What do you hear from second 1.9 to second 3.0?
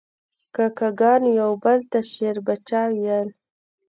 ته شیربچه